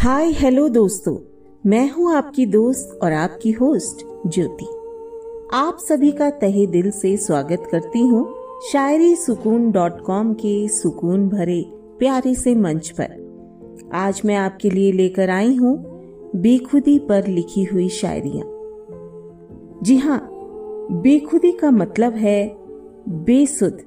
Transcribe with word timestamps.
हाय, 0.00 0.30
hello 0.32 0.68
दोस्तों। 0.68 1.16
मैं 1.66 1.90
हूँ 1.90 2.14
आपकी 2.14 2.44
दोस्त 2.46 2.98
और 3.02 3.12
आपकी 3.12 3.50
होस्ट, 3.50 4.04
ज्योति। 4.26 4.64
आप 5.54 5.78
सभी 5.80 6.12
का 6.12 6.30
तहे 6.30 6.66
दिल 6.66 6.90
से 6.90 7.16
स्वागत 7.16 7.68
करती 7.72 8.00
हूँ 8.00 8.22
शायरी 8.72 9.16
सुकून 9.16 9.70
डॉट 9.70 10.00
कॉम 10.00 10.32
के 10.34 10.68
सुकून 10.68 11.28
भरे, 11.28 11.62
प्यारे 11.98 12.34
से 12.34 12.54
मंच 12.54 12.88
पर। 13.00 13.90
आज 13.94 14.22
मैं 14.24 14.36
आपके 14.36 14.70
लिए 14.70 14.92
लेकर 14.92 15.30
आई 15.30 15.54
हूँ 15.56 15.76
बेखुदी 16.36 16.98
पर 16.98 17.26
लिखी 17.26 17.64
हुई 17.64 17.88
शायरियाँ। 17.88 18.48
जी 19.82 19.96
हाँ 19.96 20.20
बेखुदी 20.92 21.52
का 21.52 21.70
मतलब 21.70 22.14
है 22.14 22.56
बेसुध, 23.08 23.78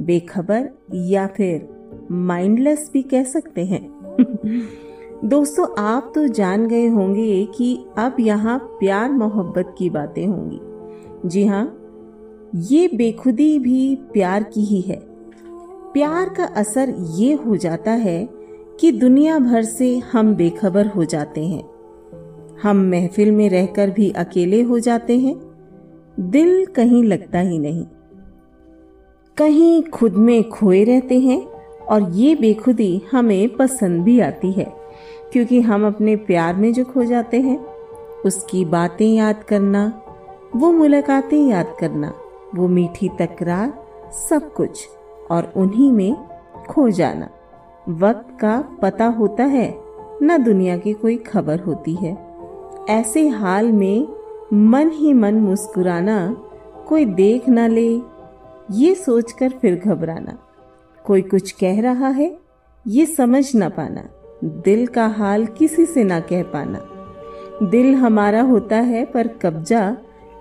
बेखबर 0.00 0.70
या 0.94 1.26
फिर 1.26 1.68
माइंडलेस 2.12 2.90
भी 2.92 3.02
कह 3.02 3.24
सकते 3.24 3.64
हैं। 3.64 3.86
दोस्तों, 5.24 5.66
आप 5.78 6.12
तो 6.14 6.26
जान 6.26 6.66
गए 6.66 6.86
होंगे 6.86 7.44
कि 7.44 7.84
अब 7.98 8.16
यहाँ 8.20 8.58
प्यार 8.58 9.12
मोहब्बत 9.12 9.74
की 9.78 9.90
बातें 9.90 10.26
होंगी। 10.26 10.60
जी 11.28 11.46
हाँ 11.46 11.78
ये 12.54 12.88
बेखुदी 12.94 13.58
भी 13.58 13.94
प्यार 13.94 14.42
की 14.42 14.60
ही 14.60 14.80
है। 14.80 15.00
प्यार 15.92 16.28
का 16.28 16.44
असर 16.44 16.94
ये 17.14 17.32
हो 17.32 17.56
जाता 17.56 17.90
है 17.90 18.28
कि 18.80 18.92
दुनिया 18.92 19.38
भर 19.38 19.62
से 19.62 19.98
हम 19.98 20.34
बेखबर 20.34 20.86
हो 20.86 21.04
जाते 21.04 21.46
हैं। 21.46 21.64
हम 22.62 22.76
महफिल 22.76 23.32
में 23.32 23.50
रहकर 23.50 23.90
भी 23.90 24.10
अकेले 24.10 24.62
हो 24.62 24.78
जाते 24.78 25.18
हैं। 25.18 25.40
दिल 26.20 26.66
कहीं 26.66 27.04
लगता 27.04 27.38
ही 27.38 27.58
नहीं। 27.58 27.86
कहीं 29.36 29.82
खुद 29.82 30.12
में 30.12 30.48
खोए 30.48 30.84
रहते 30.84 31.18
हैं 31.20 31.46
और 31.90 32.10
ये 32.10 32.34
बेखुदी 32.34 33.02
हमें 33.12 33.56
पसंद 33.56 34.02
भी 34.02 34.20
आती 34.20 34.52
है। 34.52 34.75
क्योंकि 35.32 35.60
हम 35.60 35.86
अपने 35.86 36.16
प्यार 36.16 36.56
में 36.56 36.72
जो 36.72 36.84
खो 36.84 37.04
जाते 37.04 37.40
हैं, 37.40 37.66
उसकी 38.24 38.64
बातें 38.64 39.06
याद 39.06 39.42
करना, 39.42 40.02
वो 40.56 40.72
मुलाकातें 40.72 41.48
याद 41.48 41.76
करना, 41.80 42.12
वो 42.54 42.68
मीठी 42.68 43.08
तकरार, 43.08 43.72
सब 44.28 44.52
कुछ, 44.52 44.88
और 45.30 45.52
उन्हीं 45.56 45.92
में 45.92 46.16
खो 46.68 46.90
जाना। 46.90 47.28
वक्त 47.88 48.40
का 48.40 48.78
पता 48.82 49.06
होता 49.06 49.44
है, 49.44 49.80
न 50.22 50.42
दुनिया 50.44 50.78
की 50.78 50.92
कोई 50.92 51.16
खबर 51.16 51.60
होती 51.60 51.94
है। 51.94 52.26
ऐसे 52.88 53.28
हाल 53.28 53.72
में 53.72 54.08
मन 54.52 54.90
ही 54.90 55.12
मन 55.12 55.34
मुस्कुराना, 55.34 56.36
कोई 56.88 57.04
देख 57.04 57.48
ना 57.48 57.66
ले, 57.66 58.00
ये 58.70 58.94
सोचकर 58.94 59.48
फिर 59.48 59.76
घबराना। 59.76 60.38
कोई 61.04 61.22
कुछ 61.22 61.52
कह 61.52 61.80
रहा 61.80 62.08
है, 62.08 62.38
ये 62.86 63.06
समझ 63.06 63.54
ना 63.54 63.68
पाना। 63.68 64.08
दिल 64.46 64.86
का 64.86 65.06
हाल 65.06 65.46
किसी 65.46 65.86
से 65.86 66.04
ना 66.04 66.20
कह 66.20 66.42
पाना। 66.42 66.80
दिल 67.62 67.94
हमारा 67.94 68.42
होता 68.42 68.76
है, 68.76 69.04
पर 69.04 69.28
कब्जा 69.28 69.96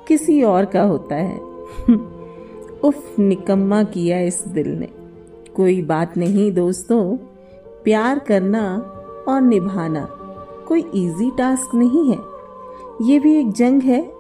किसी 0.08 0.44
और 0.44 0.66
का 0.66 0.82
होता 0.82 1.16
है। 1.16 1.40
उफ, 2.84 3.20
निकम्मा 3.20 3.84
किया 3.84 4.20
इस 4.20 4.48
दिल 4.48 4.68
ने। 4.68 4.88
कोई 5.56 5.82
बात 5.82 6.18
नहीं 6.18 6.52
दोस्तों, 6.52 7.18
प्यार 7.84 8.20
करना 8.20 8.78
और 9.28 9.42
निभाना 9.42 10.08
कोई 10.68 10.80
इजी 10.80 11.32
टास्क 11.38 11.76
नहीं 11.76 12.12
है। 12.12 12.20
ये 13.02 13.20
भी 13.20 13.40
एक 13.40 13.52
जंग 13.52 13.82
है, 13.82 14.12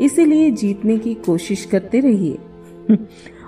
इसीलिए 0.00 0.50
जीतने 0.50 0.98
की 0.98 1.14
कोशिश 1.14 1.64
करते 1.64 2.00
रहिए। 2.00 2.38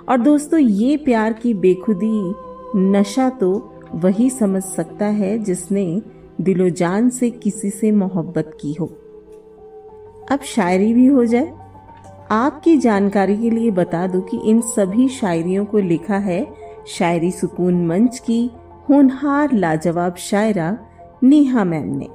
और 0.09 0.17
दोस्तों, 0.17 0.59
ये 0.59 0.97
प्यार 0.97 1.33
की 1.33 1.53
बेखुदी, 1.53 2.33
नशा 2.75 3.29
तो 3.29 3.73
वही 3.95 4.29
समझ 4.29 4.63
सकता 4.63 5.05
है 5.05 5.39
जिसने 5.39 6.01
दिलोजान 6.41 7.09
से 7.09 7.29
किसी 7.29 7.69
से 7.69 7.91
मोहब्बत 7.91 8.57
की 8.61 8.73
हो। 8.73 8.85
अब 10.31 10.39
शायरी 10.43 10.93
भी 10.93 11.05
हो 11.05 11.25
जाए। 11.25 11.53
आपकी 12.31 12.77
जानकारी 12.77 13.37
के 13.37 13.49
लिए 13.49 13.71
बता 13.71 14.07
दूँ 14.07 14.21
कि 14.21 14.37
इन 14.37 14.61
सभी 14.61 15.07
शायरियों 15.07 15.65
को 15.65 15.77
लिखा 15.77 16.17
है 16.17 16.47
शायरी 16.87 17.31
सुकून 17.31 17.87
मंच 17.87 18.19
की 18.19 18.51
होनहार 18.89 19.53
लाजवाब 19.53 20.15
शायरा 20.15 20.77
नेहा 21.23 21.63
मैम 21.63 21.95
ने। 21.97 22.05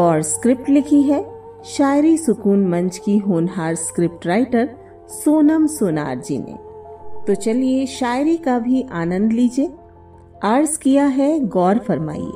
और 0.00 0.22
स्क्रिप्ट 0.22 0.68
लिखी 0.68 1.02
है 1.02 1.30
शायरी 1.64 2.16
सुकून 2.16 2.66
मंच 2.66 2.98
की 2.98 3.18
होनहार 3.18 3.74
स्क्रिप्ट 3.74 4.26
राइटर 4.26 4.70
सोनम 5.08 5.66
सोनार 5.66 6.18
जी 6.18 6.38
ने। 6.38 6.58
तो 7.26 7.34
चलिए 7.34 7.86
शायरी 7.86 8.36
का 8.36 8.58
भी 8.58 8.86
आनंद 8.92 9.32
लीजिए। 9.32 9.70
अर्ज़ 10.42 10.78
किया 10.78 11.04
है 11.06 11.38
गौर 11.40 11.78
फरमाइए। 11.78 12.32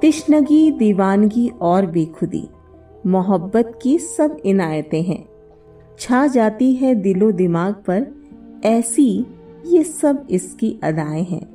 तिश्नगी, 0.00 0.70
दीवानगी 0.70 1.48
और 1.60 1.86
बेखुदी, 1.86 2.48
मोहब्बत 3.06 3.78
की 3.82 3.98
सब 3.98 4.36
इनायतें 4.44 5.02
हैं। 5.02 5.24
छा 5.98 6.26
जाती 6.26 6.72
है 6.74 6.94
दिलो 6.94 7.30
दिमाग 7.32 7.74
पर, 7.86 8.06
ऐसी 8.64 9.26
ये 9.66 9.82
सब 9.84 10.26
इसकी 10.30 10.78
अदाएँ 10.82 11.22
हैं। 11.22 11.46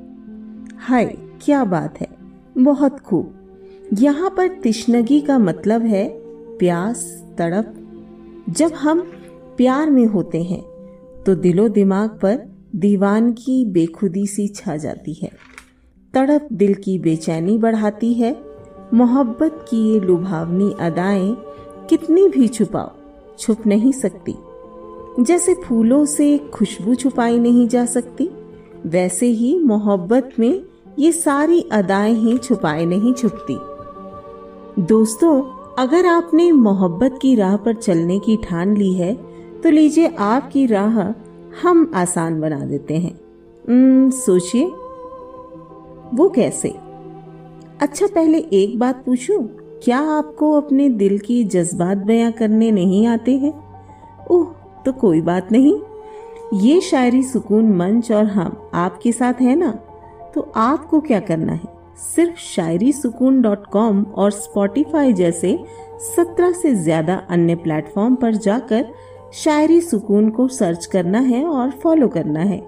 हाय, 0.78 1.04
क्या 1.42 1.64
बात 1.64 2.00
है, 2.00 2.08
बहुत 2.58 3.00
खूब। 3.00 3.38
यहाँ 3.92 4.30
पर 4.30 4.48
तिश्नगी 4.62 5.20
का 5.20 5.38
मतलब 5.38 5.82
है 5.82 6.08
प्यास, 6.58 7.04
तड़प। 7.38 7.74
जब 8.48 8.72
हम 8.72 9.00
प्यार 9.56 9.90
में 9.90 10.04
होते 10.06 10.42
हैं 10.42 10.62
तो 11.26 11.34
दिलो 11.34 11.68
दिमाग 11.68 12.10
पर 12.22 12.38
दीवान 12.76 13.32
की 13.32 13.64
बेखुदी 13.64 14.26
सी 14.26 14.46
छा 14.48 14.76
जाती 14.76 15.12
है। 15.12 15.30
तड़प 16.14 16.48
दिल 16.52 16.74
की 16.74 16.98
बेचैनी 16.98 17.58
बढ़ाती 17.58 18.12
है। 18.14 18.36
मोहब्बत 18.94 19.64
की 19.68 19.92
ये 19.92 20.00
लुभावनी 20.00 20.74
अदाएँ 20.80 21.36
कितनी 21.90 22.28
भी 22.28 22.48
छुपाओ, 22.48 22.90
छुप 23.38 23.66
नहीं 23.66 23.92
सकती। 23.92 24.34
जैसे 25.20 25.54
फूलों 25.54 26.04
से 26.04 26.38
खुशबू 26.38 26.94
छुपाई 26.94 27.38
नहीं 27.38 27.68
जा 27.68 27.84
सकती, 27.86 28.28
वैसे 28.86 29.26
ही 29.26 29.58
मोहब्बत 29.58 30.30
में 30.38 30.62
ये 30.98 31.12
सारी 31.12 31.60
अदाएँ 31.72 32.14
ही 32.14 32.38
छुपाए 32.38 32.84
नहीं 32.84 33.14
छुपती। 33.14 33.58
दोस्तों, 34.82 35.42
अगर 35.78 36.06
आपने 36.06 36.52
मोहब्बत 36.52 37.18
की 37.22 37.34
राह 37.34 37.56
पर 37.56 37.74
चलने 37.74 38.18
की 38.18 38.36
ठान 38.36 38.76
ली 38.76 38.92
है 38.92 39.14
तो 39.62 39.70
लीजिए 39.70 40.06
आपकी 40.18 40.66
राह 40.66 41.00
हम 41.62 41.90
आसान 41.94 42.40
बना 42.40 42.58
देते 42.58 42.96
हैं। 42.96 44.10
सोचिए। 44.10 44.70
वो 46.14 46.28
कैसे? 46.28 46.68
अच्छा 47.82 48.06
पहले 48.06 48.38
एक 48.54 48.78
बात 48.78 49.04
पूछूँ, 49.04 49.38
क्या 49.84 49.98
आपको 50.10 50.52
अपने 50.52 50.88
दिल 50.88 51.18
की 51.18 51.42
जज्बात 51.44 51.98
बयां 51.98 52.32
करने 52.32 52.70
नहीं 52.70 53.06
आते 53.06 53.36
हैं? 53.36 53.52
ओह 54.30 54.44
तो 54.84 54.92
कोई 54.92 55.20
बात 55.20 55.52
नहीं। 55.52 55.78
ये 56.60 56.80
शायरी 56.80 57.22
सुकून, 57.22 57.72
मंच 57.72 58.10
और 58.12 58.24
हम 58.24 58.70
आपके 58.74 59.12
साथ 59.12 59.40
है 59.40 59.54
ना? 59.56 59.70
तो 60.34 60.50
आपको 60.56 61.00
क्या 61.00 61.20
करना 61.20 61.52
है? 61.52 61.72
सिर्फ़ 62.06 62.38
शायरी 62.38 62.92
सुकून 62.92 63.40
डॉट 63.42 63.66
कॉम 63.66 64.02
और 64.04 64.30
स्पॉटिफाई 64.30 65.12
जैसे 65.12 65.58
सत्रह 66.06 66.52
से 66.52 66.74
ज़्यादा 66.74 67.14
अन्य 67.30 67.54
प्लेटफॉर्म 67.54 68.14
पर 68.14 68.34
जाकर 68.36 68.92
शायरी 69.34 69.80
सुकून 69.80 70.30
को 70.30 70.46
सर्च 70.48 70.86
करना 70.86 71.18
है 71.20 71.44
और 71.44 71.70
फॉलो 71.82 72.08
करना 72.08 72.40
है। 72.40 72.60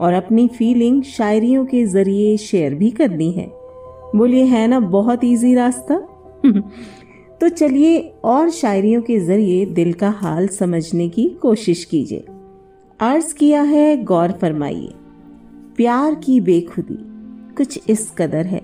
और 0.00 0.12
अपनी 0.12 0.48
फीलिंग 0.48 1.02
शायरियों 1.02 1.66
के 1.66 1.86
ज़रिए 1.86 2.36
शेयर 2.36 2.74
भी 2.74 2.90
करनी 2.90 3.32
है। 3.32 3.46
बोलिए, 4.16 4.44
है 4.44 4.68
ना, 4.68 4.80
बहुत 4.80 5.24
इजी 5.24 5.54
रास्ता? 5.54 5.98
तो 7.40 7.48
चलिए 7.48 8.12
और 8.24 8.50
शायरियों 8.50 9.02
के 9.02 9.20
ज़रिए 9.20 9.66
दिल 9.66 9.92
का 9.92 10.10
हाल 10.10 10.48
समझने 10.48 11.08
की 11.08 11.28
कोशिश 11.28 11.84
कीजिए। 11.84 12.24
अर्ज़ 13.00 13.34
किया 13.34 13.62
है, 13.62 14.04
गौर 14.04 14.32
फरमाइए। 14.32 14.88
प्यार 15.76 16.14
की 16.14 16.40
बेखुदी 16.40 16.98
कुछ 17.56 17.80
इस 17.90 18.12
कदर 18.18 18.46
है। 18.46 18.62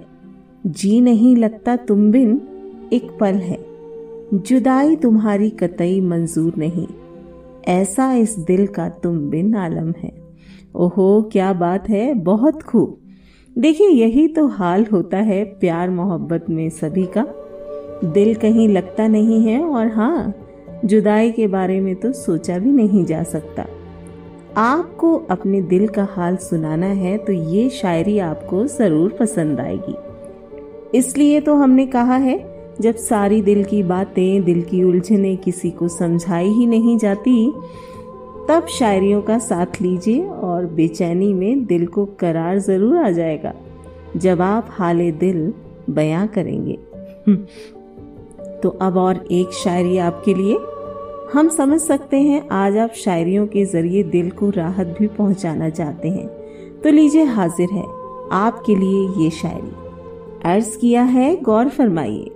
जी 0.66 1.00
नहीं 1.00 1.36
लगता 1.36 1.76
तुम 1.76 2.10
बिन 2.10 2.40
एक 2.92 3.08
पल 3.20 3.34
है। 3.34 3.58
जुदाई 4.34 4.96
तुम्हारी 4.96 5.50
कतई 5.50 6.00
मंजूर 6.00 6.54
नहीं। 6.58 6.86
ऐसा 7.68 8.12
इस 8.12 8.38
दिल 8.38 8.66
का 8.66 8.88
तुम 8.88 9.18
बिन 9.18 9.54
आलम 9.54 9.94
है। 10.02 10.15
ओहो, 10.76 11.22
क्या 11.32 11.52
बात 11.52 11.88
है, 11.88 12.12
बहुत 12.14 12.62
खूब। 12.62 12.98
देखिए, 13.56 13.88
यही 13.88 14.26
तो 14.28 14.46
हाल 14.46 14.84
होता 14.84 15.18
है 15.18 15.44
प्यार 15.60 15.90
मोहब्बत 15.90 16.46
में 16.50 16.68
सभी 16.70 17.06
का। 17.16 17.24
दिल 18.04 18.34
कहीं 18.34 18.68
लगता 18.68 19.06
नहीं 19.08 19.40
है 19.42 19.62
और 19.64 19.86
हाँ 19.88 20.34
जुदाई 20.84 21.30
के 21.30 21.46
बारे 21.46 21.80
में 21.80 21.94
तो 21.96 22.12
सोचा 22.12 22.58
भी 22.58 22.70
नहीं 22.70 23.04
जा 23.04 23.22
सकता। 23.24 23.64
आपको 24.56 25.14
अपने 25.30 25.60
दिल 25.62 25.86
का 25.88 26.06
हाल 26.10 26.36
सुनाना 26.40 26.86
है 26.86 27.16
तो 27.18 27.32
ये 27.32 27.68
शायरी 27.70 28.18
आपको 28.18 28.64
ज़रूर 28.66 29.16
पसंद 29.20 29.60
आएगी। 29.60 29.94
इसलिए 30.98 31.40
तो 31.40 31.54
हमने 31.54 31.86
कहा 31.86 32.16
है, 32.16 32.38
जब 32.80 32.94
सारी 32.94 33.40
दिल 33.42 33.64
की 33.64 33.82
बातें, 33.84 34.44
दिल 34.44 34.62
की 34.62 34.82
उलझने 34.84 35.34
किसी 35.36 35.70
को 35.70 35.88
समझाई 35.88 36.48
ही 36.48 36.66
नहीं 36.66 36.96
जाती 36.98 37.52
तब 38.48 38.66
शायरियों 38.66 39.22
का 39.22 39.38
साथ 39.38 39.66
लीजिए 39.80 40.26
और 40.26 40.66
बेचैनी 40.66 41.34
में 41.34 41.64
दिल 41.64 41.86
को 41.86 42.06
करार 42.06 42.58
ज़रूर 42.58 42.96
आ 42.96 43.10
जाएगा। 43.10 43.54
जब 44.16 44.42
आप 44.42 44.66
हाल 44.70 45.10
दिल 45.10 45.54
बयां 45.90 46.26
करेंगे। 46.28 46.78
तो 48.62 48.68
अब 48.68 48.96
और 48.96 49.24
एक 49.30 49.50
शायरी 49.52 49.98
आपके 49.98 50.34
लिए। 50.34 50.58
हम 51.32 51.48
समझ 51.48 51.80
सकते 51.80 52.20
हैं, 52.20 52.48
आज 52.48 52.76
आप 52.76 52.92
शायरियों 52.92 53.46
के 53.46 53.64
ज़रिए 53.64 54.02
दिल 54.02 54.30
को 54.30 54.50
राहत 54.50 54.96
भी 54.98 55.06
पहुंचाना 55.06 55.68
चाहते 55.68 56.08
हैं। 56.08 56.26
तो 56.82 56.90
लीजिए 56.90 57.24
हाजिर 57.24 57.68
है 57.72 57.84
आपके 58.32 58.74
लिए 58.74 59.24
ये 59.24 59.30
शायरी। 59.30 59.72
अर्ज़ 60.44 60.78
किया 60.78 61.02
है, 61.02 61.36
गौर 61.36 61.68
फरमाइए। 61.68 62.30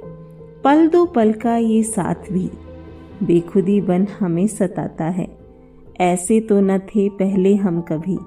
पल 0.64 0.88
दो 0.88 1.04
पल 1.04 1.32
का 1.32 1.56
ये 1.56 1.82
साथ 1.82 2.32
भी 2.32 2.50
बेखुदी 3.22 3.80
बन 3.80 4.06
हमें 4.20 4.46
सताता 4.46 5.04
है। 5.04 5.39
ऐसे 6.00 6.40
तो 6.40 6.60
न 6.60 6.78
थे 6.78 7.08
पहले 7.08 7.56
हम 7.56 7.80
कभी। 7.80 8.18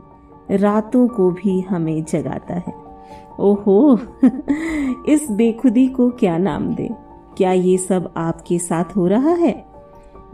रातों 0.52 1.08
को 1.08 1.32
भी 1.32 1.62
हमें 1.62 2.04
जगाता 2.04 2.54
है। 2.54 2.74
ओहो, 3.40 4.00
इस 5.10 5.32
बेखुदी 5.32 5.88
को 5.88 6.10
क्या 6.10 6.38
नाम 6.38 6.76
दे? 6.76 6.90
क्या 7.38 7.52
ये 7.52 7.78
सब 7.78 8.14
आपके 8.18 8.60
साथ 8.60 8.84
हो 8.98 9.08
रहा 9.08 9.30
है? 9.30 9.66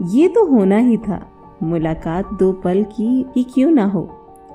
ये 0.02 0.28
तो 0.28 0.46
होना 0.46 0.76
ही 0.76 0.96
था। 0.96 1.26
मुलाकात 1.62 2.34
दो 2.34 2.52
पल 2.52 2.82
की 2.82 3.26
ही 3.36 3.42
क्यों 3.42 3.70
ना 3.70 3.84
हो? 3.84 4.10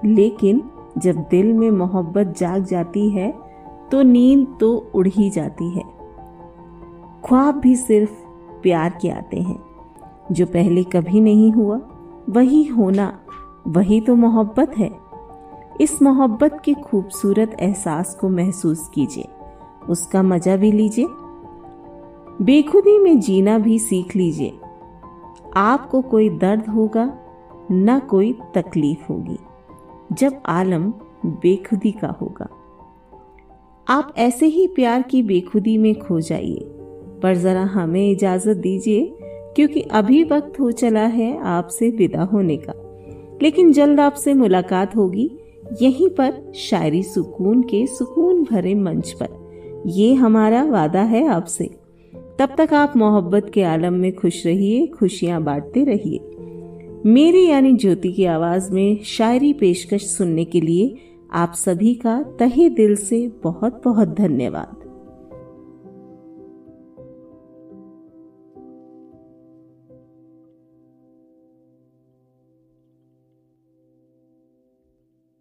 लेकिन 0.06 0.70
जब 0.98 1.16
दिल 1.16 1.54
में 1.54 1.72
मोहब्बत 1.72 2.36
जाग 2.38 2.64
जाती 2.64 3.10
है 3.10 3.34
तो 3.92 4.02
नींद 4.02 4.58
तो 4.60 4.92
उड़ 4.94 5.08
ही 5.08 5.30
जाती 5.30 5.70
है। 5.70 5.84
ख्वाब 7.26 7.56
भी 7.56 7.76
सिर्फ़ 7.76 8.12
प्यार 8.62 8.98
के 9.02 9.10
आते 9.10 9.40
हैं, 9.42 9.60
जो 10.32 10.46
पहले 10.46 10.84
कभी 10.84 11.22
नहीं 11.22 11.52
हुआ। 11.52 11.80
वही 12.30 12.64
होना, 12.64 13.20
वही 13.68 14.00
तो 14.02 14.16
मोहब्बत 14.16 14.78
है। 14.78 14.90
इस 15.82 16.02
मोहब्बत 16.02 16.62
के 16.66 16.74
खूबसूरत 16.74 17.56
एहसास 17.60 18.16
को 18.22 18.30
महसूस 18.30 18.90
कीजिए, 18.94 19.28
उसका 19.90 20.24
मज़ा 20.24 20.56
भी 20.56 20.72
लीजिए, 20.72 21.08
बेखुदी 22.42 22.98
में 23.00 23.20
जीना 23.20 23.58
भी 23.58 23.80
सीख 23.80 24.16
लीजिए। 24.16 24.60
आपको 25.56 26.02
कोई 26.02 26.30
दर्द 26.30 26.68
होगा, 26.68 27.06
न 27.72 28.00
कोई 28.00 28.32
तकलीफ़ 28.56 29.12
होगी, 29.12 29.38
जब 30.14 30.42
आलम 30.46 30.92
बेखुदी 31.26 31.92
का 31.92 32.08
होगा। 32.22 32.48
आप 33.88 34.14
ऐसे 34.18 34.46
ही 34.46 34.68
प्यार 34.68 35.02
की 35.02 35.22
बेखुदी 35.24 35.78
में 35.78 35.94
खो 36.00 36.20
जाइए, 36.20 36.66
पर 37.24 37.36
जरा 37.36 37.64
हमें 37.64 38.12
इजाज़त 38.12 38.58
दीजिए 38.58 39.25
क्योंकि 39.56 39.82
अभी 39.82 40.24
वक्त 40.24 40.60
हो 40.60 40.72
चला 40.72 41.06
है 41.06 41.40
आपसे 41.40 41.90
विदा 41.90 42.22
होने 42.22 42.58
का। 42.58 42.74
लेकिन 43.42 43.72
जल्द 43.72 44.00
आपसे 44.00 44.34
मुलाकात 44.34 44.96
होगी, 44.96 45.32
यहीं 45.82 46.10
पर 46.10 46.52
शायरी 46.56 47.04
सुकून 47.04 47.62
के 47.62 47.88
सुकून 47.88 48.44
भरे 48.44 48.76
मंच 48.76 49.12
पर। 49.12 49.46
ये 49.88 50.14
हमारा 50.14 50.64
वादा 50.64 51.02
है 51.02 51.28
आपसे। 51.28 51.70
तब 52.40 52.50
तक 52.58 52.74
आप 52.74 52.94
मोहब्बत 52.98 53.52
के 53.54 53.64
आलम 53.64 53.94
में 53.94 54.16
खुश 54.16 54.46
रहिए, 54.46 54.88
खुशियाँ 54.88 55.44
बांटते 55.44 55.84
रहिए। 55.84 56.20
मेरी 57.06 57.50
यानी 57.50 57.74
ज्योति 57.74 58.14
की 58.14 58.26
आवाज़ 58.26 58.72
में 58.72 59.04
शायरी 59.04 59.54
पेशकश 59.54 60.02
सुनने 60.02 60.46
के 60.46 60.62
लिए 60.62 60.96
आप 61.34 61.54
सभी 61.56 61.94
का 61.94 62.24
तहे 62.40 62.70
दिल 62.70 62.96
से 62.96 63.32
बहुत 63.44 63.82
बहुत 63.86 64.08
धन्यवाद। 64.08 64.85